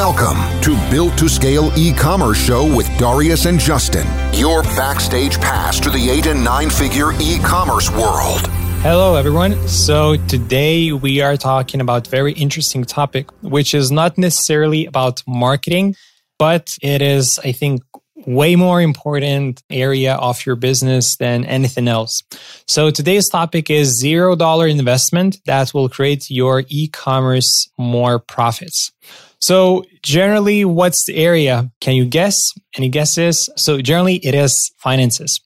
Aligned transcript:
Welcome 0.00 0.62
to 0.62 0.90
Built 0.90 1.18
to 1.18 1.28
Scale 1.28 1.70
e-commerce 1.76 2.42
show 2.42 2.64
with 2.74 2.88
Darius 2.96 3.44
and 3.44 3.60
Justin. 3.60 4.06
Your 4.32 4.62
backstage 4.62 5.38
pass 5.38 5.78
to 5.78 5.90
the 5.90 6.08
8 6.08 6.28
and 6.28 6.42
9 6.42 6.70
figure 6.70 7.12
e-commerce 7.20 7.90
world. 7.90 8.46
Hello 8.80 9.16
everyone. 9.16 9.68
So 9.68 10.16
today 10.26 10.90
we 10.92 11.20
are 11.20 11.36
talking 11.36 11.82
about 11.82 12.06
very 12.06 12.32
interesting 12.32 12.84
topic 12.84 13.30
which 13.42 13.74
is 13.74 13.92
not 13.92 14.16
necessarily 14.16 14.86
about 14.86 15.22
marketing 15.26 15.96
but 16.38 16.70
it 16.80 17.02
is 17.02 17.38
I 17.44 17.52
think 17.52 17.82
way 18.26 18.56
more 18.56 18.80
important 18.80 19.62
area 19.68 20.14
of 20.14 20.46
your 20.46 20.56
business 20.56 21.16
than 21.16 21.44
anything 21.44 21.88
else. 21.88 22.22
So 22.66 22.90
today's 22.90 23.28
topic 23.28 23.68
is 23.68 23.98
zero 23.98 24.34
dollar 24.34 24.66
investment 24.66 25.40
that 25.44 25.74
will 25.74 25.90
create 25.90 26.30
your 26.30 26.64
e-commerce 26.68 27.68
more 27.76 28.18
profits. 28.18 28.92
So 29.40 29.84
generally, 30.02 30.64
what's 30.64 31.04
the 31.06 31.16
area? 31.16 31.70
Can 31.80 31.94
you 31.94 32.04
guess? 32.04 32.52
Any 32.76 32.88
guesses? 32.88 33.48
So 33.56 33.80
generally, 33.80 34.16
it 34.16 34.34
is 34.34 34.72
finances. 34.76 35.40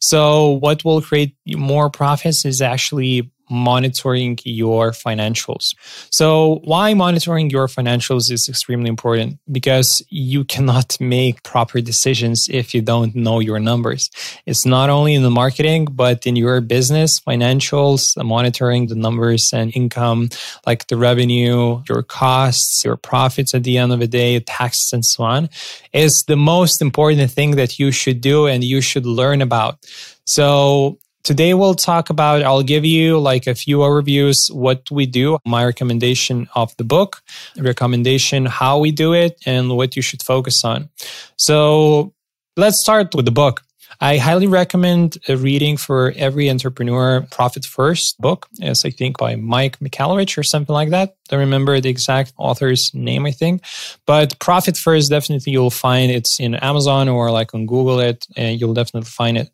So 0.00 0.52
what 0.60 0.84
will 0.84 1.00
create 1.00 1.36
more 1.46 1.90
profits 1.90 2.44
is 2.44 2.60
actually 2.60 3.30
monitoring 3.48 4.38
your 4.44 4.92
financials. 4.92 5.74
So 6.10 6.60
why 6.64 6.94
monitoring 6.94 7.50
your 7.50 7.66
financials 7.66 8.30
is 8.30 8.48
extremely 8.48 8.88
important 8.88 9.38
because 9.50 10.02
you 10.10 10.44
cannot 10.44 10.96
make 11.00 11.42
proper 11.42 11.80
decisions 11.80 12.48
if 12.50 12.74
you 12.74 12.82
don't 12.82 13.14
know 13.14 13.40
your 13.40 13.58
numbers. 13.58 14.10
It's 14.46 14.66
not 14.66 14.90
only 14.90 15.14
in 15.14 15.22
the 15.22 15.30
marketing, 15.30 15.86
but 15.90 16.26
in 16.26 16.36
your 16.36 16.60
business 16.60 17.20
financials, 17.20 18.22
monitoring 18.22 18.86
the 18.86 18.94
numbers 18.94 19.50
and 19.52 19.74
income, 19.76 20.30
like 20.66 20.86
the 20.88 20.96
revenue, 20.96 21.82
your 21.88 22.02
costs, 22.02 22.84
your 22.84 22.96
profits 22.96 23.54
at 23.54 23.64
the 23.64 23.78
end 23.78 23.92
of 23.92 24.00
the 24.00 24.06
day, 24.06 24.40
taxes 24.40 24.92
and 24.92 25.04
so 25.04 25.24
on 25.24 25.48
is 25.92 26.24
the 26.26 26.36
most 26.36 26.80
important 26.80 27.30
thing 27.30 27.52
that 27.52 27.78
you 27.78 27.90
should 27.90 28.20
do 28.20 28.46
and 28.46 28.64
you 28.64 28.80
should 28.80 29.06
learn 29.06 29.42
about. 29.42 29.78
So 30.24 30.98
Today 31.26 31.54
we'll 31.54 31.74
talk 31.74 32.08
about, 32.08 32.44
I'll 32.44 32.62
give 32.62 32.84
you 32.84 33.18
like 33.18 33.48
a 33.48 33.56
few 33.56 33.78
overviews, 33.78 34.36
what 34.52 34.88
we 34.92 35.06
do, 35.06 35.38
my 35.44 35.64
recommendation 35.64 36.48
of 36.54 36.72
the 36.76 36.84
book, 36.84 37.20
recommendation, 37.56 38.46
how 38.46 38.78
we 38.78 38.92
do 38.92 39.12
it 39.12 39.36
and 39.44 39.76
what 39.76 39.96
you 39.96 40.02
should 40.02 40.22
focus 40.22 40.64
on. 40.64 40.88
So 41.36 42.14
let's 42.56 42.80
start 42.80 43.12
with 43.12 43.24
the 43.24 43.32
book. 43.32 43.65
I 44.00 44.18
highly 44.18 44.46
recommend 44.46 45.18
a 45.28 45.36
reading 45.36 45.76
for 45.76 46.12
every 46.16 46.50
entrepreneur 46.50 47.26
Profit 47.30 47.64
First 47.64 48.20
book. 48.20 48.46
It's, 48.58 48.84
I 48.84 48.90
think, 48.90 49.18
by 49.18 49.36
Mike 49.36 49.78
Michalowicz 49.78 50.36
or 50.36 50.42
something 50.42 50.74
like 50.74 50.90
that. 50.90 51.16
Don't 51.28 51.40
remember 51.40 51.80
the 51.80 51.88
exact 51.88 52.32
author's 52.36 52.90
name, 52.94 53.26
I 53.26 53.30
think. 53.30 53.62
But 54.06 54.38
Profit 54.38 54.76
First, 54.76 55.10
definitely 55.10 55.52
you'll 55.52 55.70
find 55.70 56.12
it's 56.12 56.38
in 56.38 56.54
Amazon 56.56 57.08
or 57.08 57.30
like 57.30 57.54
on 57.54 57.66
Google 57.66 58.00
it, 58.00 58.26
and 58.36 58.60
you'll 58.60 58.74
definitely 58.74 59.08
find 59.08 59.38
it. 59.38 59.50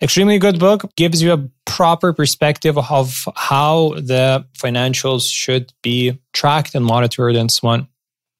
Extremely 0.00 0.38
good 0.38 0.58
book. 0.58 0.90
Gives 0.96 1.22
you 1.22 1.32
a 1.32 1.48
proper 1.64 2.12
perspective 2.12 2.76
of 2.76 3.28
how 3.36 3.90
the 3.96 4.44
financials 4.58 5.30
should 5.30 5.72
be 5.82 6.18
tracked 6.32 6.74
and 6.74 6.84
monitored 6.84 7.36
and 7.36 7.50
so 7.50 7.68
on. 7.68 7.88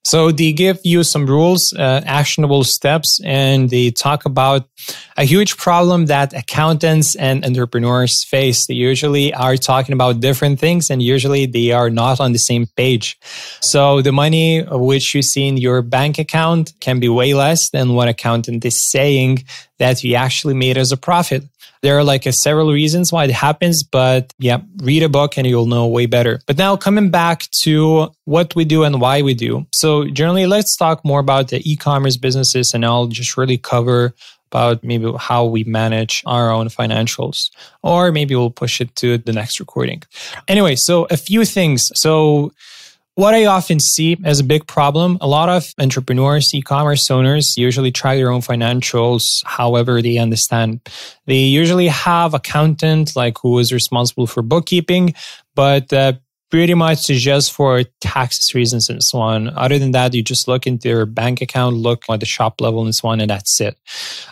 So 0.05 0.33
they 0.33 0.53
give 0.53 0.81
you 0.83 1.05
some 1.05 1.27
rules, 1.27 1.73
uh, 1.73 2.03
actionable 2.05 2.65
steps, 2.65 3.21
and 3.25 3.71
they 3.71 3.91
talk 3.91 4.25
about 4.25 4.69
a 5.17 5.25
huge 5.25 5.57
problem 5.57 6.07
that 6.07 6.33
accountants 6.33 7.15
and 7.15 7.45
entrepreneurs 7.45 8.25
face. 8.25 8.67
They 8.67 8.75
usually 8.75 9.33
are 9.33 9.57
talking 9.57 9.93
about 9.93 10.21
different 10.21 10.59
things 10.59 10.91
and 10.91 11.01
usually 11.01 11.47
they 11.47 11.71
are 11.71 11.91
not 11.91 12.19
on 12.19 12.33
the 12.33 12.39
same 12.39 12.67
page. 12.77 13.19
So 13.61 14.03
the 14.03 14.13
money 14.13 14.63
which 14.63 15.15
you 15.15 15.23
see 15.23 15.47
in 15.47 15.57
your 15.57 15.83
bank 15.83 16.19
account 16.19 16.73
can 16.81 16.99
be 16.99 17.09
way 17.09 17.35
less 17.35 17.71
than 17.71 17.95
what 17.95 18.09
accountant 18.09 18.65
is 18.65 18.91
saying 18.91 19.45
that 19.79 20.03
you 20.03 20.15
actually 20.15 20.55
made 20.55 20.79
as 20.79 20.93
a 20.93 20.97
profit. 20.97 21.45
There 21.83 21.99
are 21.99 22.05
like 22.05 22.27
a 22.27 22.33
several 22.33 22.73
reasons 22.73 23.13
why 23.13 23.25
it 23.25 23.31
happens, 23.31 23.83
but 23.83 24.33
yeah, 24.39 24.59
read 24.79 25.03
a 25.03 25.09
book 25.09 25.37
and 25.37 25.47
you'll 25.47 25.67
know 25.67 25.87
way 25.87 26.07
better. 26.07 26.41
But 26.47 26.57
now 26.57 26.77
coming 26.77 27.11
back 27.11 27.51
to 27.63 28.13
what 28.25 28.55
we 28.55 28.65
do 28.65 28.85
and 28.85 29.01
why 29.01 29.23
we 29.23 29.35
do. 29.35 29.67
So 29.75 30.05
generally, 30.07 30.47
let's 30.47 30.77
talk 30.77 31.05
more 31.05 31.21
about 31.21 31.49
the 31.49 31.61
e-commerce 31.71 32.17
businesses 32.17 32.73
and 32.73 32.85
I'll 32.85 33.09
just 33.09 33.37
really 33.37 33.59
cover 33.59 34.15
about 34.53 34.85
maybe 34.85 35.11
how 35.19 35.47
we 35.47 35.65
manage 35.65 36.23
our 36.27 36.51
own 36.51 36.69
financials, 36.69 37.51
or 37.83 38.13
maybe 38.13 38.35
we'll 38.35 38.51
push 38.51 38.83
it 38.83 38.95
to 38.97 39.17
the 39.17 39.33
next 39.33 39.59
recording. 39.59 40.03
Anyway, 40.47 40.77
so 40.77 41.07
a 41.11 41.17
few 41.17 41.45
things. 41.47 41.91
So 41.95 42.53
what 43.15 43.35
I 43.35 43.45
often 43.45 43.79
see 43.79 44.17
as 44.25 44.41
a 44.41 44.45
big 44.45 44.67
problem, 44.67 45.19
a 45.21 45.27
lot 45.27 45.49
of 45.49 45.73
entrepreneurs, 45.79 46.55
e-commerce 46.55 47.11
owners 47.11 47.55
usually 47.57 47.93
try 47.93 48.17
their 48.17 48.31
own 48.31 48.41
financials 48.41 49.25
however 49.45 50.01
they 50.01 50.17
understand. 50.17 50.81
They 51.27 51.41
usually 51.41 51.89
have 51.89 52.33
accountant 52.33 53.15
like 53.15 53.37
who 53.43 53.59
is 53.59 53.73
responsible 53.73 54.27
for 54.27 54.43
bookkeeping, 54.43 55.15
but 55.55 55.93
uh, 55.93 56.15
pretty 56.53 56.75
much 56.75 57.07
just 57.07 57.51
for 57.51 57.83
taxes 58.03 58.55
reasons 58.55 58.91
and 58.91 59.03
so 59.03 59.19
on. 59.19 59.49
Other 59.57 59.79
than 59.79 59.93
that, 59.93 60.13
you 60.13 60.23
just 60.23 60.47
look 60.47 60.67
into 60.67 60.91
your 60.91 61.07
bank 61.07 61.41
account, 61.41 61.77
look 61.77 62.05
at 62.11 62.21
the 62.21 62.27
shop 62.27 62.61
level 62.61 62.85
and 62.85 62.95
so 62.95 63.09
on, 63.09 63.23
and 63.23 63.31
that's 63.31 63.59
it. 63.59 63.79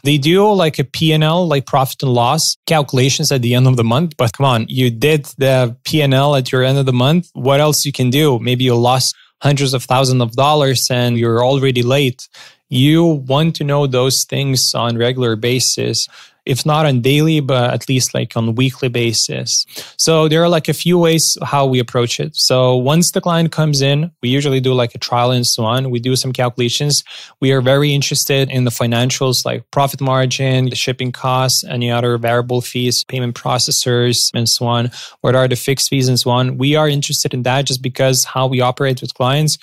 They 0.04 0.18
do 0.18 0.52
like 0.52 0.78
a 0.78 0.84
P&L, 0.84 1.48
like 1.48 1.64
profit 1.64 2.02
and 2.02 2.12
loss 2.12 2.58
calculations 2.66 3.32
at 3.32 3.40
the 3.40 3.54
end 3.54 3.66
of 3.66 3.78
the 3.78 3.84
month. 3.84 4.18
But 4.18 4.34
come 4.34 4.44
on, 4.44 4.66
you 4.68 4.90
did 4.90 5.24
the 5.38 5.74
P&L 5.84 6.36
at 6.36 6.52
your 6.52 6.62
end 6.62 6.76
of 6.76 6.84
the 6.84 6.92
month. 6.92 7.30
What 7.32 7.58
else 7.58 7.86
you 7.86 7.92
can 7.92 8.10
do? 8.10 8.38
Maybe 8.38 8.64
you 8.64 8.76
lost 8.76 9.16
hundreds 9.40 9.72
of 9.72 9.84
thousands 9.84 10.20
of 10.20 10.32
dollars 10.32 10.88
and 10.90 11.16
you're 11.16 11.42
already 11.42 11.82
late. 11.82 12.28
You 12.68 13.02
want 13.04 13.56
to 13.56 13.64
know 13.64 13.86
those 13.86 14.24
things 14.24 14.74
on 14.74 14.98
regular 14.98 15.36
basis 15.36 16.06
if 16.46 16.64
not 16.64 16.86
on 16.86 17.00
daily, 17.00 17.40
but 17.40 17.72
at 17.72 17.88
least 17.88 18.14
like 18.14 18.36
on 18.36 18.54
weekly 18.54 18.88
basis. 18.88 19.66
So 19.96 20.28
there 20.28 20.42
are 20.42 20.48
like 20.48 20.68
a 20.68 20.74
few 20.74 20.98
ways 20.98 21.36
how 21.42 21.66
we 21.66 21.78
approach 21.78 22.20
it. 22.20 22.34
So 22.36 22.76
once 22.76 23.10
the 23.12 23.20
client 23.20 23.52
comes 23.52 23.80
in, 23.82 24.10
we 24.22 24.28
usually 24.28 24.60
do 24.60 24.72
like 24.72 24.94
a 24.94 24.98
trial 24.98 25.30
and 25.30 25.46
so 25.46 25.64
on. 25.64 25.90
We 25.90 26.00
do 26.00 26.16
some 26.16 26.32
calculations. 26.32 27.02
We 27.40 27.52
are 27.52 27.60
very 27.60 27.94
interested 27.94 28.50
in 28.50 28.64
the 28.64 28.70
financials 28.70 29.44
like 29.44 29.70
profit 29.70 30.00
margin, 30.00 30.70
the 30.70 30.76
shipping 30.76 31.12
costs, 31.12 31.64
any 31.64 31.90
other 31.90 32.16
variable 32.18 32.60
fees, 32.60 33.04
payment 33.04 33.34
processors, 33.34 34.30
and 34.34 34.48
so 34.48 34.66
on. 34.66 34.90
What 35.20 35.34
are 35.34 35.48
the 35.48 35.56
fixed 35.56 35.88
fees 35.88 36.08
and 36.08 36.18
so 36.18 36.30
on? 36.30 36.58
We 36.58 36.76
are 36.76 36.88
interested 36.88 37.34
in 37.34 37.42
that 37.44 37.66
just 37.66 37.82
because 37.82 38.24
how 38.24 38.46
we 38.46 38.60
operate 38.60 39.00
with 39.00 39.14
clients 39.14 39.58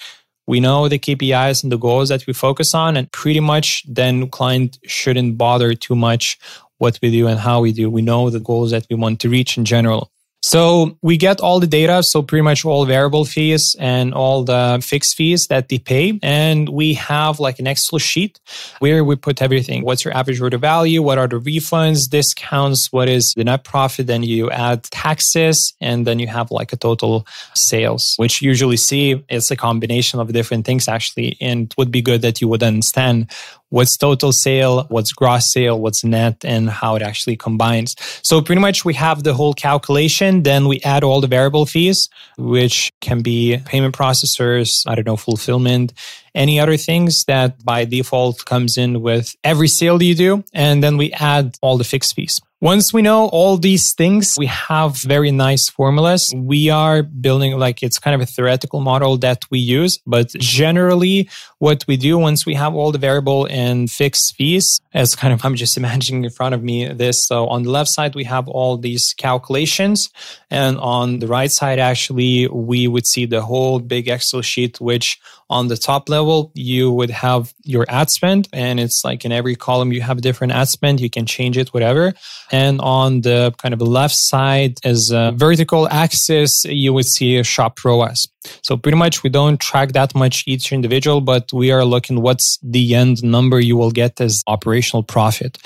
we 0.48 0.62
know 0.62 0.88
the 0.88 0.98
KPIs 0.98 1.62
and 1.62 1.72
the 1.72 1.78
goals 1.78 2.10
that 2.10 2.26
we 2.26 2.34
focus 2.34 2.74
on, 2.74 2.96
and 2.96 3.12
pretty 3.12 3.42
much 3.42 3.84
then 3.88 4.30
client 4.30 4.80
shouldn't 4.86 5.38
bother 5.38 5.74
too 5.74 5.96
much 5.96 6.40
what 6.78 7.00
we 7.02 7.12
do 7.12 7.28
and 7.28 7.40
how 7.40 7.62
we 7.62 7.72
do. 7.72 7.90
We 7.90 8.02
know 8.02 8.30
the 8.30 8.40
goals 8.40 8.72
that 8.72 8.86
we 8.90 8.96
want 8.96 9.20
to 9.22 9.30
reach 9.30 9.58
in 9.58 9.66
general. 9.66 10.12
So 10.44 10.98
we 11.02 11.18
get 11.18 11.42
all 11.42 11.60
the 11.60 11.68
data. 11.68 12.04
So 12.04 12.22
pretty 12.22 12.44
much 12.44 12.64
all 12.64 12.86
variable 12.86 13.26
fees 13.26 13.76
and 13.80 14.14
all 14.14 14.44
the 14.44 14.82
fixed 14.86 15.16
fees 15.16 15.48
that 15.48 15.68
they 15.68 15.80
pay. 15.80 16.20
And 16.22 16.70
we 16.70 16.94
have 16.94 17.40
like 17.40 17.60
an 17.60 17.68
Excel 17.68 18.00
sheet 18.00 18.40
where 18.80 19.04
we 19.04 19.16
put 19.16 19.42
everything. 19.42 19.84
What's 19.84 20.06
your 20.06 20.16
average 20.16 20.40
order 20.40 20.58
value? 20.58 21.02
What 21.02 21.18
are 21.18 21.28
the 21.28 21.40
refunds, 21.40 22.10
discounts? 22.10 22.94
What 22.94 23.10
is 23.10 23.34
the 23.36 23.44
net 23.44 23.64
profit? 23.64 24.08
Then 24.08 24.24
you 24.24 24.50
add 24.52 24.84
taxes 24.84 25.74
and 25.82 26.06
then 26.06 26.20
you 26.20 26.28
have 26.28 26.52
like 26.52 26.72
a 26.72 26.78
total 26.78 27.26
sales, 27.56 28.14
which 28.18 28.42
usually 28.42 28.78
see 28.78 29.24
it's 29.30 29.52
a 29.52 29.56
combination 29.56 30.20
of 30.20 30.32
different 30.32 30.66
things 30.66 30.88
actually. 30.88 31.36
And 31.42 31.74
would 31.78 31.92
be 31.92 32.02
good 32.02 32.22
that 32.22 32.42
you 32.42 32.48
would 32.48 32.64
understand 32.64 33.32
what's 33.70 33.98
total 33.98 34.32
sale, 34.32 34.86
what's 34.90 35.12
gross 35.12 35.52
sale, 35.52 35.80
what's 35.80 36.04
net, 36.04 36.46
and 36.46 36.70
how 36.70 36.96
it 36.96 37.02
actually 37.02 37.36
combines. 37.36 37.96
So 38.22 38.42
pretty 38.42 38.62
much 38.62 38.86
we 38.86 38.94
have 38.94 39.24
the 39.24 39.34
whole 39.34 39.54
calculation. 39.54 40.44
Then 40.44 40.68
we 40.68 40.80
add 40.82 41.04
all 41.04 41.22
the 41.22 41.28
variable 41.28 41.66
fees, 41.66 42.10
which 42.38 42.92
can 43.02 43.22
be 43.22 43.58
payment 43.66 43.96
processors, 43.96 44.84
I 44.88 44.96
don't 44.96 45.06
know, 45.06 45.18
fulfillment, 45.18 45.94
any 46.34 46.60
other 46.60 46.78
things 46.78 47.26
that 47.26 47.64
by 47.64 47.86
default 47.86 48.46
comes 48.46 48.78
in 48.78 49.02
with 49.02 49.36
every 49.44 49.68
sale 49.68 50.02
you 50.02 50.16
do. 50.16 50.44
And 50.54 50.84
then 50.84 50.98
we 50.98 51.12
add 51.14 51.58
all 51.62 51.78
the 51.78 51.84
fixed 51.84 52.16
fees. 52.16 52.40
Once 52.60 52.92
we 52.92 53.04
know 53.04 53.28
all 53.28 53.56
these 53.56 53.94
things, 53.94 54.34
we 54.36 54.48
have 54.48 54.98
very 54.98 55.30
nice 55.30 55.70
formulas. 55.70 56.34
We 56.36 56.72
are 56.72 57.04
building 57.04 57.56
like 57.60 57.84
it's 57.84 58.00
kind 58.00 58.16
of 58.16 58.22
a 58.22 58.26
theoretical 58.26 58.80
model 58.80 59.16
that 59.18 59.46
we 59.52 59.60
use, 59.60 60.00
but 60.08 60.30
generally 60.30 61.30
what 61.60 61.86
we 61.88 61.98
do 61.98 62.18
once 62.18 62.48
we 62.48 62.56
have 62.56 62.74
all 62.74 62.92
the 62.92 62.98
variable 62.98 63.48
and 63.52 63.92
fixed 63.92 64.34
fees, 64.36 64.82
as 64.92 65.16
kind 65.16 65.36
of 65.36 65.46
I'm 65.46 65.54
just 65.54 65.78
imagining 65.78 66.24
in 66.24 66.32
front 66.32 66.56
of 66.56 66.64
me 66.64 66.92
this. 66.92 67.28
So 67.28 67.46
on 67.48 67.62
the 67.62 67.70
left 67.70 67.92
side, 67.92 68.16
we 68.16 68.24
have 68.24 68.48
all 68.48 68.76
these 68.76 69.14
calculations. 69.16 70.10
And 70.50 70.80
on 70.80 71.20
the 71.20 71.28
right 71.28 71.52
side, 71.52 71.78
actually, 71.78 72.48
we 72.48 72.88
would 72.88 73.06
see 73.06 73.28
the 73.28 73.44
whole 73.44 73.80
big 73.80 74.08
Excel 74.08 74.42
sheet, 74.42 74.82
which 74.82 75.20
on 75.50 75.68
the 75.68 75.78
top 75.78 76.10
level, 76.10 76.52
you 76.56 76.92
would 76.92 77.10
have 77.10 77.54
your 77.64 77.86
ad 77.88 78.10
spend. 78.10 78.50
And 78.52 78.80
it's 78.80 79.02
like 79.04 79.24
in 79.24 79.32
every 79.32 79.56
column, 79.56 79.92
you 79.92 80.02
have 80.02 80.18
a 80.18 80.22
different 80.22 80.54
ad 80.54 80.68
spend. 80.68 81.00
You 81.00 81.10
can 81.10 81.26
change 81.26 81.58
it, 81.58 81.74
whatever. 81.74 82.14
And 82.52 82.82
on 82.82 83.22
the 83.22 83.54
kind 83.58 83.74
of 83.74 83.82
left 83.82 84.16
side 84.18 84.78
as 84.84 85.10
a 85.12 85.32
vertical 85.36 85.88
axis, 85.90 86.64
you 86.66 86.94
would 86.94 87.06
see 87.06 87.38
a 87.38 87.44
shop 87.44 87.84
ROAS. 87.84 88.28
So 88.62 88.78
pretty 88.78 88.98
much 88.98 89.24
we 89.24 89.30
don't 89.30 89.60
track 89.60 89.94
that 89.94 90.16
much 90.16 90.44
each 90.48 90.72
individual, 90.72 91.22
but 91.22 91.52
we 91.54 91.72
are 91.72 91.86
looking 91.86 92.22
what's 92.22 92.58
the 92.62 92.96
end 92.96 93.24
number 93.24 93.60
you 93.60 93.78
will 93.78 93.92
get 93.92 94.20
as 94.22 94.44
operational 94.48 95.04
profit 95.04 95.58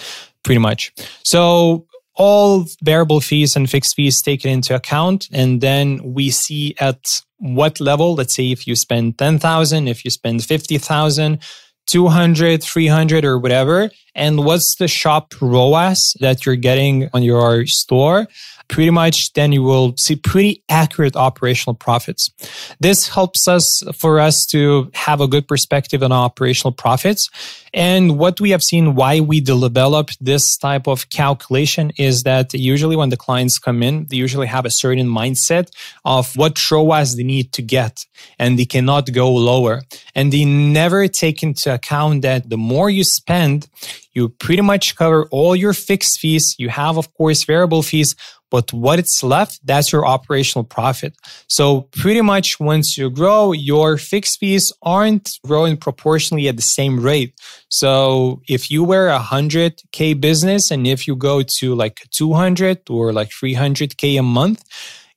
pretty 0.44 0.60
much. 0.60 0.92
So 1.24 1.86
all 2.22 2.68
variable 2.84 3.20
fees 3.20 3.56
and 3.56 3.68
fixed 3.68 3.96
fees 3.96 4.22
taken 4.22 4.52
into 4.52 4.76
account. 4.76 5.28
And 5.32 5.60
then 5.60 6.14
we 6.14 6.30
see 6.30 6.76
at 6.80 7.24
what 7.38 7.80
level, 7.80 8.14
let's 8.14 8.36
say 8.36 8.52
if 8.52 8.68
you 8.68 8.76
spend 8.76 9.18
10,000, 9.18 9.88
if 9.88 10.06
you 10.06 10.12
spend 10.12 10.44
50,000, 10.44 11.40
200, 11.88 12.64
300 12.64 13.26
or 13.26 13.40
whatever. 13.40 13.90
And 14.14 14.46
what's 14.46 14.76
the 14.78 14.88
shop 14.88 15.34
ROAS 15.42 16.16
that 16.20 16.46
you're 16.46 16.56
getting 16.56 17.10
on 17.12 17.24
your 17.24 17.66
store? 17.66 18.28
Pretty 18.72 18.90
much 18.90 19.34
then 19.34 19.52
you 19.52 19.62
will 19.62 19.94
see 19.98 20.16
pretty 20.16 20.64
accurate 20.70 21.16
operational 21.16 21.76
profits. 21.76 22.32
This 22.80 23.10
helps 23.10 23.48
us 23.48 23.84
for 23.94 24.20
us 24.20 24.46
to 24.48 24.90
have 24.94 25.20
a 25.22 25.28
good 25.28 25.48
perspective 25.48 26.02
on 26.02 26.12
operational 26.12 26.72
profits. 26.72 27.30
And 27.74 28.18
what 28.18 28.42
we 28.42 28.50
have 28.52 28.64
seen 28.64 28.96
why 28.96 29.20
we 29.20 29.42
develop 29.42 30.10
this 30.20 30.58
type 30.58 30.88
of 30.88 31.10
calculation 31.10 31.92
is 31.98 32.24
that 32.24 32.54
usually 32.54 32.96
when 32.96 33.10
the 33.10 33.18
clients 33.18 33.60
come 33.60 33.84
in, 33.84 34.06
they 34.10 34.18
usually 34.18 34.48
have 34.48 34.66
a 34.66 34.72
certain 34.72 35.08
mindset 35.08 35.70
of 36.04 36.36
what 36.36 36.60
ROAS 36.72 37.16
they 37.16 37.24
need 37.24 37.52
to 37.54 37.62
get 37.62 38.06
and 38.40 38.58
they 38.58 38.66
cannot 38.66 39.12
go 39.12 39.32
lower. 39.32 39.84
And 40.16 40.32
they 40.32 40.46
never 40.46 41.08
take 41.08 41.44
into 41.44 41.74
account 41.74 42.22
that 42.24 42.50
the 42.50 42.58
more 42.58 42.90
you 42.90 43.04
spend, 43.04 43.68
you 44.14 44.30
pretty 44.30 44.62
much 44.62 44.96
cover 44.96 45.28
all 45.32 45.56
your 45.56 45.74
fixed 45.74 46.20
fees. 46.20 46.56
You 46.58 46.70
have, 46.70 46.98
of 46.98 47.14
course, 47.14 47.44
variable 47.44 47.82
fees 47.82 48.16
but 48.52 48.72
what 48.74 49.00
it's 49.00 49.24
left, 49.24 49.66
that's 49.66 49.92
your 49.94 50.06
operational 50.06 50.66
profit. 50.66 51.16
So 51.48 51.88
pretty 51.94 52.22
much 52.22 52.60
once 52.60 52.98
you 52.98 53.10
grow, 53.10 53.54
your 53.54 53.98
fixed 53.98 54.40
fees 54.40 54.74
aren't 54.84 55.40
growing 55.48 55.78
proportionally 55.78 56.50
at 56.50 56.58
the 56.58 56.62
same 56.62 57.00
rate. 57.00 57.34
So 57.70 58.42
if 58.50 58.70
you 58.70 58.84
were 58.84 59.08
a 59.08 59.20
hundred 59.20 59.82
K 59.94 60.14
business 60.14 60.70
and 60.70 60.86
if 60.86 61.08
you 61.08 61.16
go 61.16 61.42
to 61.60 61.74
like 61.74 62.02
200 62.12 62.90
or 62.90 63.14
like 63.14 63.32
300 63.32 63.98
K 63.98 64.18
a 64.18 64.24
month, 64.24 64.64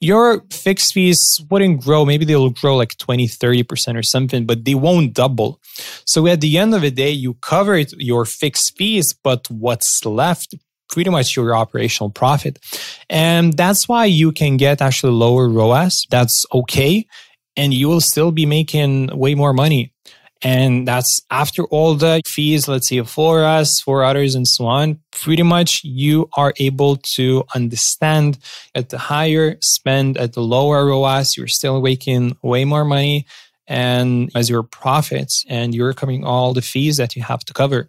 your 0.04 0.44
fixed 0.50 0.92
fees 0.92 1.20
wouldn't 1.50 1.80
grow. 1.82 2.04
Maybe 2.04 2.24
they'll 2.24 2.50
grow 2.50 2.76
like 2.76 2.96
20, 2.98 3.26
30% 3.26 3.96
or 3.96 4.02
something, 4.02 4.44
but 4.44 4.64
they 4.64 4.74
won't 4.74 5.14
double. 5.14 5.60
So 6.04 6.26
at 6.26 6.40
the 6.40 6.58
end 6.58 6.74
of 6.74 6.82
the 6.82 6.90
day, 6.90 7.10
you 7.10 7.34
covered 7.34 7.92
your 7.98 8.24
fixed 8.24 8.76
fees, 8.76 9.14
but 9.14 9.50
what's 9.50 10.04
left 10.04 10.54
pretty 10.90 11.10
much 11.10 11.34
your 11.34 11.56
operational 11.56 12.10
profit. 12.10 12.58
And 13.08 13.54
that's 13.54 13.88
why 13.88 14.04
you 14.04 14.30
can 14.32 14.56
get 14.56 14.80
actually 14.80 15.12
lower 15.12 15.48
ROAS. 15.48 16.06
That's 16.10 16.44
okay. 16.52 17.06
And 17.56 17.72
you 17.72 17.88
will 17.88 18.00
still 18.00 18.30
be 18.30 18.46
making 18.46 19.16
way 19.16 19.34
more 19.34 19.52
money. 19.52 19.92
And 20.44 20.86
that's 20.86 21.22
after 21.30 21.64
all 21.64 21.94
the 21.94 22.20
fees, 22.26 22.68
let's 22.68 22.88
say 22.88 23.02
for 23.02 23.42
us, 23.42 23.80
for 23.80 24.04
others, 24.04 24.34
and 24.34 24.46
so 24.46 24.66
on. 24.66 25.00
Pretty 25.10 25.42
much 25.42 25.82
you 25.82 26.28
are 26.36 26.52
able 26.58 26.96
to 27.14 27.44
understand 27.54 28.38
at 28.74 28.90
the 28.90 28.98
higher 28.98 29.56
spend, 29.62 30.18
at 30.18 30.34
the 30.34 30.42
lower 30.42 30.84
ROAS, 30.86 31.36
you're 31.38 31.48
still 31.48 31.80
making 31.80 32.36
way 32.42 32.66
more 32.66 32.84
money 32.84 33.26
and 33.66 34.30
as 34.34 34.50
your 34.50 34.62
profits 34.62 35.44
and 35.48 35.74
you're 35.74 35.94
covering 35.94 36.24
all 36.24 36.52
the 36.52 36.60
fees 36.60 36.98
that 36.98 37.16
you 37.16 37.22
have 37.22 37.40
to 37.46 37.54
cover. 37.54 37.88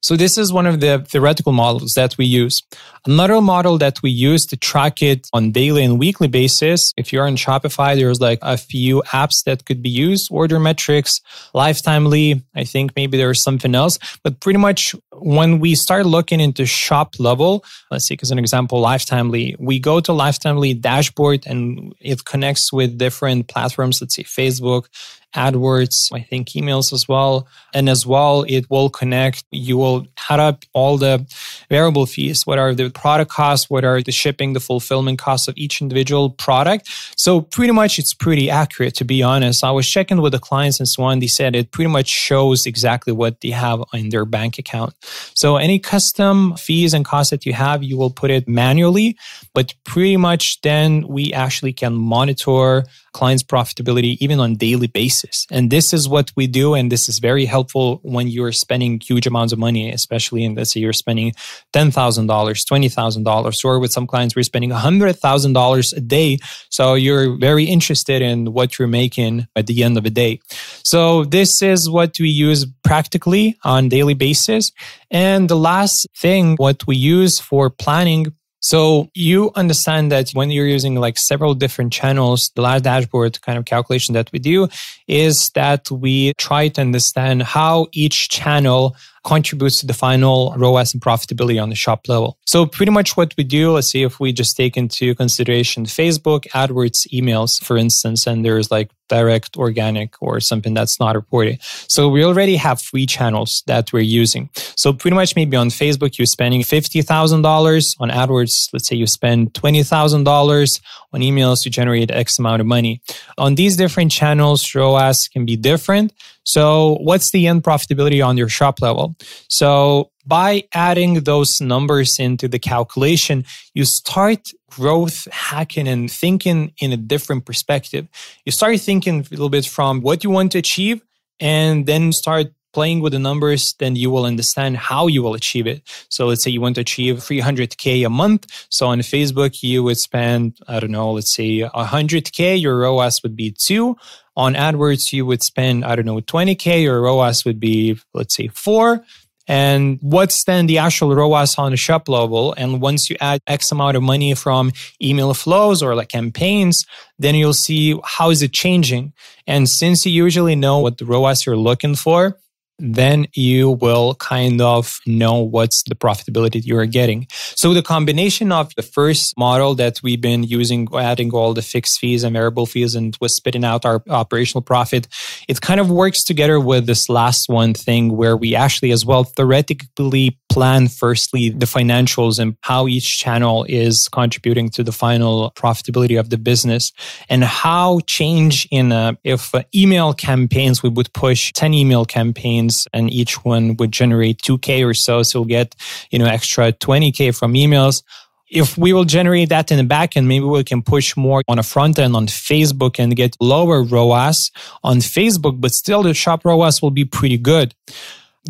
So 0.00 0.16
this 0.16 0.38
is 0.38 0.52
one 0.52 0.66
of 0.66 0.78
the 0.78 1.04
theoretical 1.08 1.52
models 1.52 1.94
that 1.94 2.16
we 2.16 2.24
use. 2.24 2.62
Another 3.04 3.40
model 3.40 3.78
that 3.78 4.00
we 4.00 4.10
use 4.10 4.46
to 4.46 4.56
track 4.56 5.02
it 5.02 5.26
on 5.32 5.50
daily 5.50 5.82
and 5.82 5.98
weekly 5.98 6.28
basis. 6.28 6.92
If 6.96 7.12
you're 7.12 7.26
on 7.26 7.36
Shopify, 7.36 7.96
there's 7.96 8.20
like 8.20 8.38
a 8.42 8.56
few 8.56 9.02
apps 9.08 9.42
that 9.44 9.64
could 9.64 9.82
be 9.82 9.90
used, 9.90 10.28
order 10.30 10.60
metrics, 10.60 11.20
lifetimely. 11.52 12.42
I 12.54 12.62
think 12.62 12.92
maybe 12.94 13.16
there's 13.16 13.42
something 13.42 13.74
else, 13.74 13.98
but 14.22 14.38
pretty 14.38 14.58
much 14.58 14.94
when 15.20 15.58
we 15.58 15.74
start 15.74 16.06
looking 16.06 16.38
into 16.38 16.64
shop 16.64 17.14
level, 17.18 17.64
let's 17.90 18.06
say 18.06 18.16
as 18.22 18.30
an 18.30 18.38
example, 18.38 18.80
lifetimely, 18.80 19.56
we 19.58 19.80
go 19.80 19.98
to 19.98 20.12
lifetimely 20.12 20.80
dashboard 20.80 21.44
and 21.44 21.92
it 22.00 22.24
connects 22.24 22.72
with 22.72 22.98
different 22.98 23.48
platforms. 23.48 24.00
Let's 24.00 24.14
say 24.14 24.22
Facebook, 24.22 24.86
AdWords, 25.34 26.12
I 26.12 26.20
think 26.20 26.48
emails 26.50 26.92
as 26.92 27.06
well. 27.06 27.46
And 27.74 27.88
as 27.88 28.06
well, 28.06 28.44
it 28.48 28.68
will 28.70 28.88
connect, 28.88 29.44
you 29.50 29.76
will 29.76 30.06
add 30.30 30.40
up 30.40 30.64
all 30.72 30.96
the 30.96 31.26
variable 31.68 32.06
fees. 32.06 32.46
What 32.46 32.58
are 32.58 32.74
the 32.74 32.90
product 32.90 33.30
costs? 33.30 33.68
What 33.68 33.84
are 33.84 34.00
the 34.00 34.12
shipping, 34.12 34.54
the 34.54 34.60
fulfillment 34.60 35.18
costs 35.18 35.46
of 35.46 35.54
each 35.56 35.82
individual 35.82 36.30
product? 36.30 36.88
So 37.18 37.42
pretty 37.42 37.72
much 37.72 37.98
it's 37.98 38.14
pretty 38.14 38.48
accurate, 38.48 38.94
to 38.96 39.04
be 39.04 39.22
honest. 39.22 39.62
I 39.62 39.70
was 39.70 39.88
checking 39.88 40.22
with 40.22 40.32
the 40.32 40.38
clients 40.38 40.80
and 40.80 40.88
so 40.88 41.02
on. 41.02 41.18
They 41.18 41.26
said 41.26 41.54
it 41.54 41.72
pretty 41.72 41.90
much 41.90 42.08
shows 42.08 42.64
exactly 42.64 43.12
what 43.12 43.42
they 43.42 43.50
have 43.50 43.82
in 43.92 44.08
their 44.08 44.24
bank 44.24 44.58
account. 44.58 44.94
So 45.34 45.56
any 45.56 45.78
custom 45.78 46.56
fees 46.56 46.94
and 46.94 47.04
costs 47.04 47.30
that 47.30 47.44
you 47.44 47.52
have, 47.52 47.82
you 47.82 47.98
will 47.98 48.10
put 48.10 48.30
it 48.30 48.48
manually, 48.48 49.18
but 49.52 49.74
pretty 49.84 50.16
much 50.16 50.60
then 50.62 51.06
we 51.06 51.32
actually 51.34 51.74
can 51.74 51.94
monitor 51.94 52.84
clients' 53.12 53.42
profitability 53.42 54.16
even 54.20 54.40
on 54.40 54.54
daily 54.54 54.86
basis. 54.86 55.17
And 55.50 55.70
this 55.70 55.92
is 55.92 56.08
what 56.08 56.32
we 56.36 56.46
do. 56.46 56.74
And 56.74 56.90
this 56.92 57.08
is 57.08 57.18
very 57.18 57.44
helpful 57.44 58.00
when 58.02 58.28
you're 58.28 58.52
spending 58.52 59.00
huge 59.00 59.26
amounts 59.26 59.52
of 59.52 59.58
money, 59.58 59.90
especially 59.90 60.44
in, 60.44 60.54
let's 60.54 60.72
say 60.72 60.80
you're 60.80 60.92
spending 60.92 61.32
$10,000, 61.74 62.26
$20,000, 62.26 63.64
or 63.64 63.78
with 63.78 63.92
some 63.92 64.06
clients, 64.06 64.36
we're 64.36 64.42
spending 64.42 64.70
$100,000 64.70 65.96
a 65.96 66.00
day. 66.00 66.38
So 66.70 66.94
you're 66.94 67.36
very 67.38 67.64
interested 67.64 68.22
in 68.22 68.52
what 68.52 68.78
you're 68.78 68.88
making 68.88 69.48
at 69.56 69.66
the 69.66 69.82
end 69.82 69.96
of 69.96 70.04
the 70.04 70.10
day. 70.10 70.40
So 70.84 71.24
this 71.24 71.62
is 71.62 71.88
what 71.88 72.18
we 72.18 72.28
use 72.28 72.66
practically 72.84 73.56
on 73.64 73.88
daily 73.88 74.14
basis. 74.14 74.72
And 75.10 75.48
the 75.48 75.56
last 75.56 76.06
thing, 76.16 76.56
what 76.56 76.86
we 76.86 76.96
use 76.96 77.38
for 77.38 77.70
planning 77.70 78.34
so 78.60 79.08
you 79.14 79.50
understand 79.54 80.10
that 80.12 80.30
when 80.30 80.50
you're 80.50 80.66
using 80.66 80.96
like 80.96 81.18
several 81.18 81.54
different 81.54 81.92
channels, 81.92 82.50
the 82.54 82.62
last 82.62 82.84
dashboard 82.84 83.40
kind 83.42 83.58
of 83.58 83.64
calculation 83.64 84.14
that 84.14 84.30
we 84.32 84.38
do 84.38 84.68
is 85.06 85.50
that 85.50 85.90
we 85.90 86.32
try 86.38 86.68
to 86.68 86.80
understand 86.80 87.42
how 87.42 87.86
each 87.92 88.28
channel 88.28 88.96
contributes 89.24 89.80
to 89.80 89.86
the 89.86 89.94
final 89.94 90.54
ROAS 90.56 90.92
and 90.94 91.02
profitability 91.02 91.62
on 91.62 91.68
the 91.68 91.74
shop 91.74 92.08
level. 92.08 92.38
So 92.46 92.66
pretty 92.66 92.92
much 92.92 93.16
what 93.16 93.34
we 93.36 93.44
do, 93.44 93.72
let's 93.72 93.90
see 93.90 94.02
if 94.02 94.20
we 94.20 94.32
just 94.32 94.56
take 94.56 94.76
into 94.76 95.14
consideration 95.14 95.84
Facebook, 95.84 96.46
AdWords, 96.48 97.06
emails, 97.12 97.62
for 97.62 97.76
instance, 97.76 98.26
and 98.26 98.44
there's 98.44 98.70
like 98.70 98.90
direct 99.08 99.56
organic 99.56 100.20
or 100.20 100.38
something 100.40 100.74
that's 100.74 101.00
not 101.00 101.14
reported. 101.16 101.58
So 101.62 102.08
we 102.08 102.24
already 102.24 102.56
have 102.56 102.80
three 102.80 103.06
channels 103.06 103.62
that 103.66 103.92
we're 103.92 104.00
using. 104.00 104.50
So 104.76 104.92
pretty 104.92 105.14
much 105.14 105.34
maybe 105.34 105.56
on 105.56 105.68
Facebook, 105.68 106.18
you're 106.18 106.26
spending 106.26 106.60
$50,000 106.60 107.96
on 108.00 108.10
AdWords. 108.10 108.68
Let's 108.72 108.88
say 108.88 108.96
you 108.96 109.06
spend 109.06 109.54
$20,000 109.54 110.80
on 111.12 111.20
emails 111.20 111.62
to 111.62 111.70
generate 111.70 112.10
X 112.10 112.38
amount 112.38 112.60
of 112.60 112.66
money. 112.66 113.00
On 113.38 113.54
these 113.54 113.76
different 113.76 114.12
channels, 114.12 114.74
ROAS 114.74 115.28
can 115.28 115.46
be 115.46 115.56
different. 115.56 116.12
So 116.48 116.96
what's 117.02 117.30
the 117.30 117.46
end 117.46 117.62
profitability 117.62 118.24
on 118.24 118.38
your 118.38 118.48
shop 118.48 118.80
level? 118.80 119.16
So 119.48 120.10
by 120.26 120.64
adding 120.72 121.24
those 121.24 121.60
numbers 121.60 122.18
into 122.18 122.48
the 122.48 122.58
calculation, 122.58 123.44
you 123.74 123.84
start 123.84 124.48
growth 124.70 125.28
hacking 125.30 125.86
and 125.86 126.10
thinking 126.10 126.72
in 126.80 126.92
a 126.92 126.96
different 126.96 127.44
perspective. 127.44 128.08
You 128.46 128.52
start 128.52 128.80
thinking 128.80 129.20
a 129.20 129.30
little 129.30 129.50
bit 129.50 129.66
from 129.66 130.00
what 130.00 130.24
you 130.24 130.30
want 130.30 130.52
to 130.52 130.58
achieve 130.58 131.02
and 131.38 131.84
then 131.86 132.12
start 132.12 132.48
playing 132.72 133.00
with 133.00 133.12
the 133.12 133.18
numbers, 133.18 133.74
then 133.78 133.96
you 133.96 134.10
will 134.10 134.24
understand 134.24 134.76
how 134.76 135.06
you 135.06 135.22
will 135.22 135.34
achieve 135.34 135.66
it. 135.66 135.82
So 136.10 136.26
let's 136.26 136.44
say 136.44 136.50
you 136.50 136.60
want 136.60 136.74
to 136.76 136.82
achieve 136.82 137.16
300K 137.16 138.06
a 138.06 138.10
month. 138.10 138.46
So 138.70 138.86
on 138.86 139.00
Facebook, 139.00 139.62
you 139.62 139.82
would 139.82 139.96
spend, 139.96 140.58
I 140.68 140.78
don't 140.78 140.90
know, 140.90 141.12
let's 141.12 141.34
say 141.34 141.60
100K, 141.60 142.60
your 142.60 142.78
ROAS 142.78 143.22
would 143.22 143.36
be 143.36 143.54
two. 143.66 143.96
On 144.38 144.54
AdWords, 144.54 145.12
you 145.12 145.26
would 145.26 145.42
spend, 145.42 145.84
I 145.84 145.96
don't 145.96 146.06
know, 146.06 146.20
20K, 146.20 146.84
your 146.84 147.02
ROAS 147.02 147.44
would 147.44 147.58
be, 147.58 147.98
let's 148.14 148.36
say 148.36 148.46
four. 148.46 149.04
And 149.48 149.98
what's 150.00 150.44
then 150.44 150.66
the 150.66 150.78
actual 150.78 151.12
ROAS 151.12 151.58
on 151.58 151.72
the 151.72 151.76
shop 151.76 152.08
level? 152.08 152.54
And 152.56 152.80
once 152.80 153.10
you 153.10 153.16
add 153.20 153.40
X 153.48 153.72
amount 153.72 153.96
of 153.96 154.04
money 154.04 154.34
from 154.34 154.70
email 155.02 155.34
flows 155.34 155.82
or 155.82 155.96
like 155.96 156.10
campaigns, 156.10 156.86
then 157.18 157.34
you'll 157.34 157.52
see 157.52 157.98
how 158.04 158.30
is 158.30 158.40
it 158.40 158.52
changing. 158.52 159.12
And 159.48 159.68
since 159.68 160.06
you 160.06 160.12
usually 160.12 160.54
know 160.54 160.78
what 160.78 160.98
the 160.98 161.04
ROAS 161.04 161.44
you're 161.44 161.56
looking 161.56 161.96
for, 161.96 162.38
then 162.78 163.26
you 163.34 163.70
will 163.70 164.14
kind 164.14 164.60
of 164.60 164.98
know 165.06 165.42
what's 165.42 165.82
the 165.88 165.94
profitability 165.94 166.64
you 166.64 166.78
are 166.78 166.86
getting. 166.86 167.26
So 167.30 167.74
the 167.74 167.82
combination 167.82 168.52
of 168.52 168.72
the 168.76 168.82
first 168.82 169.36
model 169.36 169.74
that 169.76 170.00
we've 170.02 170.20
been 170.20 170.44
using, 170.44 170.88
adding 170.94 171.32
all 171.32 171.54
the 171.54 171.62
fixed 171.62 171.98
fees 171.98 172.22
and 172.22 172.34
variable 172.34 172.66
fees 172.66 172.94
and 172.94 173.16
was 173.20 173.34
spitting 173.34 173.64
out 173.64 173.84
our 173.84 174.02
operational 174.08 174.62
profit, 174.62 175.08
it 175.48 175.60
kind 175.60 175.80
of 175.80 175.90
works 175.90 176.22
together 176.22 176.60
with 176.60 176.86
this 176.86 177.08
last 177.08 177.48
one 177.48 177.74
thing 177.74 178.16
where 178.16 178.36
we 178.36 178.54
actually 178.54 178.92
as 178.92 179.04
well 179.04 179.24
theoretically 179.24 180.38
plan 180.48 180.88
firstly 180.88 181.50
the 181.50 181.66
financials 181.66 182.38
and 182.38 182.56
how 182.62 182.86
each 182.88 183.18
channel 183.18 183.64
is 183.68 184.08
contributing 184.12 184.68
to 184.70 184.82
the 184.82 184.92
final 184.92 185.52
profitability 185.56 186.18
of 186.18 186.30
the 186.30 186.38
business 186.38 186.92
and 187.28 187.44
how 187.44 188.00
change 188.06 188.66
in 188.70 188.92
uh, 188.92 189.12
if 189.24 189.54
uh, 189.54 189.62
email 189.74 190.12
campaigns 190.12 190.82
we 190.82 190.88
would 190.88 191.12
push 191.12 191.52
10 191.52 191.74
email 191.74 192.04
campaigns 192.04 192.86
and 192.92 193.12
each 193.12 193.44
one 193.44 193.76
would 193.76 193.92
generate 193.92 194.38
2k 194.42 194.86
or 194.86 194.94
so 194.94 195.22
so 195.22 195.40
we'll 195.40 195.48
get 195.48 195.74
you 196.10 196.18
know 196.18 196.26
extra 196.26 196.72
20k 196.72 197.36
from 197.36 197.54
emails 197.54 198.02
if 198.50 198.78
we 198.78 198.92
will 198.92 199.04
generate 199.04 199.50
that 199.50 199.70
in 199.70 199.76
the 199.76 199.84
back 199.84 200.16
end, 200.16 200.26
maybe 200.26 200.44
we 200.44 200.64
can 200.64 200.82
push 200.82 201.16
more 201.16 201.42
on 201.48 201.58
a 201.58 201.62
front 201.62 201.98
end 201.98 202.16
on 202.16 202.26
Facebook 202.26 202.98
and 202.98 203.14
get 203.14 203.36
lower 203.40 203.82
ROAS 203.82 204.50
on 204.82 204.98
Facebook, 204.98 205.60
but 205.60 205.72
still 205.72 206.02
the 206.02 206.14
shop 206.14 206.44
ROAS 206.44 206.80
will 206.80 206.90
be 206.90 207.04
pretty 207.04 207.36
good. 207.36 207.74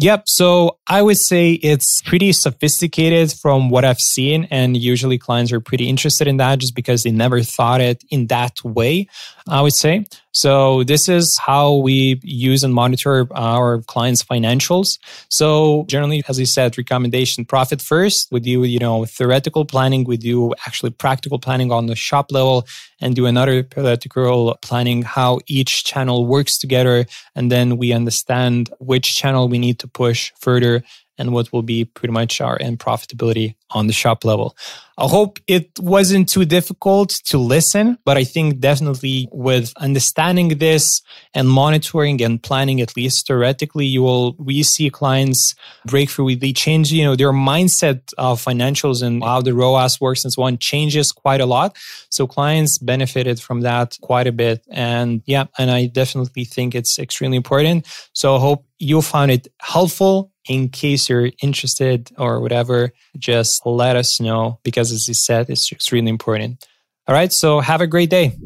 Yep. 0.01 0.25
So 0.27 0.79
I 0.87 1.03
would 1.03 1.19
say 1.19 1.55
it's 1.55 2.03
pretty 2.03 2.31
sophisticated 2.31 3.33
from 3.33 3.69
what 3.69 3.85
I've 3.85 3.99
seen. 3.99 4.47
And 4.49 4.77
usually 4.77 5.19
clients 5.19 5.51
are 5.51 5.61
pretty 5.61 5.89
interested 5.89 6.29
in 6.29 6.37
that 6.37 6.61
just 6.61 6.77
because 6.77 7.03
they 7.03 7.11
never 7.11 7.43
thought 7.43 7.81
it 7.81 8.05
in 8.09 8.29
that 8.29 8.63
way, 8.63 9.09
I 9.49 9.61
would 9.63 9.75
say. 9.75 10.05
So 10.33 10.85
this 10.85 11.09
is 11.09 11.37
how 11.45 11.75
we 11.77 12.21
use 12.23 12.63
and 12.63 12.73
monitor 12.73 13.27
uh, 13.33 13.35
our 13.35 13.83
clients' 13.83 14.23
financials. 14.23 14.99
So 15.31 15.85
generally, 15.89 16.23
as 16.29 16.39
I 16.39 16.45
said, 16.45 16.77
recommendation 16.79 17.45
profit 17.45 17.81
first. 17.81 18.29
We 18.31 18.41
do, 18.41 18.63
you 18.65 18.79
know, 18.79 19.05
theoretical 19.05 19.65
planning. 19.65 20.05
We 20.05 20.17
do 20.17 20.55
actually 20.67 20.91
practical 20.91 21.39
planning 21.39 21.73
on 21.73 21.87
the 21.87 21.97
shop 21.97 22.31
level 22.31 22.67
and 23.01 23.17
do 23.17 23.27
another 23.27 23.63
theoretical 23.63 24.57
planning 24.63 25.03
how 25.03 25.41
each 25.47 25.85
channel 25.85 26.27
works 26.27 26.59
together. 26.59 27.07
And 27.35 27.51
then 27.51 27.77
we 27.79 27.93
understand 27.93 28.71
which 28.79 29.17
channel 29.17 29.49
we 29.49 29.59
need 29.59 29.79
to 29.81 29.89
push 29.89 30.33
further 30.39 30.85
and 31.19 31.33
what 31.33 31.53
will 31.53 31.63
be 31.63 31.85
pretty 31.85 32.13
much 32.13 32.41
our 32.41 32.57
end 32.61 32.79
profitability 32.79 33.55
on 33.71 33.87
the 33.87 33.93
shop 33.93 34.25
level. 34.25 34.57
I 34.97 35.07
hope 35.07 35.39
it 35.47 35.71
wasn't 35.79 36.29
too 36.29 36.45
difficult 36.45 37.11
to 37.27 37.39
listen, 37.39 37.99
but 38.05 38.17
I 38.17 38.25
think 38.25 38.59
definitely 38.59 39.29
with 39.31 39.73
understanding 39.77 40.59
this 40.59 41.03
and 41.35 41.49
monitoring 41.49 42.21
and 42.21 42.43
planning, 42.43 42.81
at 42.81 42.97
least 42.97 43.27
theoretically, 43.29 43.87
you 43.87 44.03
will, 44.03 44.35
we 44.39 44.63
see 44.63 44.91
clients 44.91 45.55
breakthrough. 45.87 46.35
They 46.35 46.53
change, 46.53 46.91
you 46.91 47.05
know, 47.05 47.15
their 47.15 47.33
mindset 47.33 48.13
of 48.19 48.43
financials 48.43 49.03
and 49.03 49.23
how 49.23 49.41
the 49.41 49.55
ROAS 49.55 50.01
works 50.01 50.25
and 50.25 50.33
so 50.33 50.43
on 50.43 50.59
changes 50.59 51.13
quite 51.13 51.41
a 51.41 51.47
lot. 51.47 51.77
So 52.11 52.27
clients 52.27 52.79
benefited 52.79 53.39
from 53.41 53.61
that 53.61 53.99
quite 54.01 54.27
a 54.27 54.33
bit. 54.33 54.65
And 54.69 55.23
yeah, 55.27 55.45
and 55.59 55.71
I 55.71 55.87
definitely 55.87 56.45
think 56.45 56.75
it's 56.75 56.99
extremely 56.99 57.37
important. 57.37 57.87
So 58.15 58.35
I 58.35 58.41
hope 58.41 58.65
you 58.79 59.03
found 59.03 59.31
it 59.31 59.49
helpful 59.61 60.33
in 60.49 60.69
case 60.69 61.09
you're 61.09 61.31
interested 61.43 62.11
or 62.17 62.41
whatever, 62.41 62.93
just 63.19 63.65
let 63.67 63.97
us 63.97 64.21
know 64.21 64.59
because, 64.63 64.93
as 64.93 65.07
you 65.09 65.15
said, 65.15 65.51
it's 65.51 65.71
extremely 65.71 66.11
important. 66.11 66.67
All 67.07 67.15
right, 67.15 67.33
so 67.33 67.61
have 67.61 67.81
a 67.81 67.87
great 67.87 68.11
day. 68.11 68.37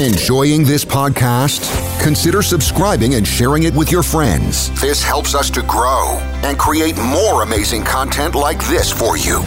Enjoying 0.00 0.64
this 0.64 0.84
podcast? 0.84 1.62
Consider 2.02 2.40
subscribing 2.40 3.14
and 3.14 3.26
sharing 3.26 3.64
it 3.64 3.74
with 3.74 3.92
your 3.92 4.02
friends. 4.02 4.70
This 4.80 5.02
helps 5.02 5.34
us 5.34 5.50
to 5.50 5.62
grow 5.62 6.16
and 6.42 6.58
create 6.58 6.96
more 6.96 7.42
amazing 7.42 7.84
content 7.84 8.34
like 8.34 8.64
this 8.66 8.90
for 8.90 9.18
you. 9.18 9.42